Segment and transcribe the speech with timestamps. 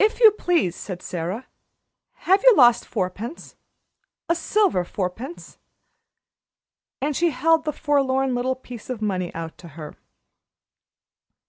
[0.00, 1.46] "If you please," said Sara,
[2.26, 3.54] "have you lost fourpence
[4.28, 5.58] a silver fourpence?"
[7.00, 9.94] And she held the forlorn little piece of money out to her.